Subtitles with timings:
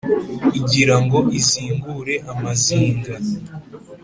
[0.59, 3.13] igira ngo izingure amazinga